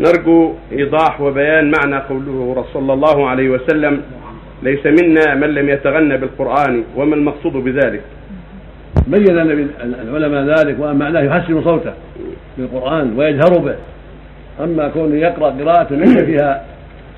[0.00, 4.02] نرجو إيضاح وبيان معنى قوله صلى الله عليه وسلم
[4.62, 8.00] ليس منا من لم يتغنى بالقرآن وما المقصود بذلك؟
[9.06, 9.38] بين
[10.08, 11.92] العلماء ذلك وأن معناه يحسن صوته
[12.58, 13.74] بالقرآن ويجهر به.
[14.64, 16.64] أما كونه يقرأ قراءة ليس فيها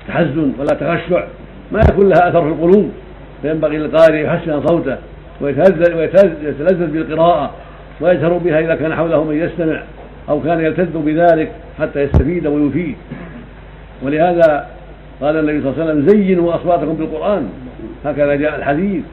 [0.07, 1.23] تحزن ولا تخشع
[1.71, 2.91] ما يكون لها أثر في القلوب.
[3.41, 4.97] فينبغي للقارئ يحسن صوته
[5.41, 7.51] ويتلذذ بالقراءة
[8.01, 9.83] ويجهر بها إذا كان حوله من يستمع.
[10.29, 12.95] أو كان يلتذ بذلك حتى يستفيد ويفيد.
[14.03, 14.67] ولهذا
[15.21, 17.49] قال النبي صلى الله عليه وسلم زينوا أصواتكم بالقرآن.
[18.05, 19.03] هكذا جاء الحديث.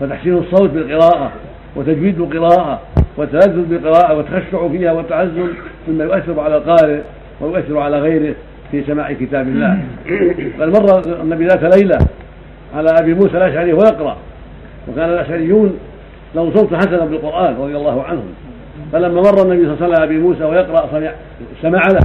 [0.00, 1.32] فتحسين الصوت بالقراءة
[1.76, 2.80] وتجويد القراءة
[3.16, 5.48] والتلذذ بالقراءة والتخشع فيها والتعزم
[5.88, 7.00] مما يؤثر على القارئ
[7.40, 8.34] ويؤثر على غيره
[8.70, 9.78] في سماع كتاب الله.
[10.58, 11.98] بل مر النبي ذات ليلة
[12.74, 14.16] على أبي موسى الأشعري ويقرأ.
[14.88, 15.78] وكان الأشعريون
[16.34, 18.34] لهم صوت حسنا بالقرآن رضي الله عنهم.
[18.92, 21.10] فلما مر النبي صلى الله عليه وسلم أبي موسى ويقرأ سمع
[21.62, 22.00] سمع له.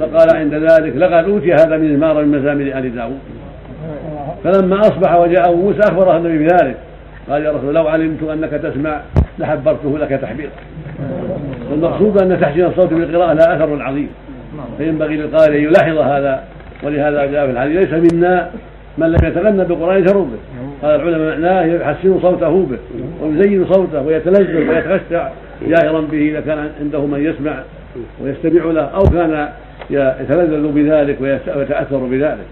[0.00, 3.18] فقال عند ذلك لقد أوتي هذا من مزمار من مزامير آل داوود
[4.44, 6.76] فلما أصبح وجاء أبو موسى أخبره النبي بذلك.
[7.30, 9.00] قال يا رسول لو علمت أنك تسمع
[9.38, 10.50] لحبرته لك تحبيرا
[11.70, 14.08] والمقصود أن تحسين الصوت بالقراءه لها أثر عظيم.
[14.78, 16.42] فينبغي للقارئ أن يلاحظ هذا
[16.82, 18.50] ولهذا جاء في الحديث ليس منا
[18.98, 20.38] من لم يتغنى بالقران يجهر به.
[20.82, 22.78] قال العلماء معناه يحسن صوته به
[23.22, 25.28] ويزين صوته ويتلذذ ويتخشع
[25.66, 27.62] جاهرا به إذا كان عنده من يسمع
[28.22, 29.48] ويستمع له أو كان
[29.90, 31.20] يتلذذ بذلك
[31.56, 32.46] ويتأثر بذلك.